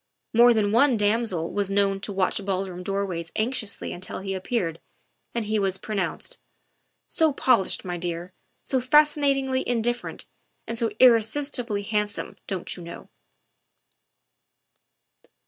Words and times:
More 0.33 0.51
than 0.51 0.71
one 0.71 0.97
damsel 0.97 1.51
was 1.53 1.69
known 1.69 1.99
to 2.01 2.11
watch 2.11 2.43
ballroom 2.43 2.81
doorways 2.81 3.31
anxiously 3.35 3.93
until 3.93 4.17
he 4.17 4.33
appeared, 4.33 4.79
and 5.35 5.45
he 5.45 5.59
was 5.59 5.77
pronounced," 5.77 6.39
So 7.07 7.31
polished, 7.31 7.85
my 7.85 7.97
dear, 7.97 8.33
so 8.63 8.81
fascinatingly 8.81 9.63
indifferent, 9.69 10.25
and 10.65 10.75
so 10.75 10.89
irresistibly 10.99 11.83
handsome, 11.83 12.37
don't 12.47 12.75
you 12.75 12.81
know." 12.81 13.09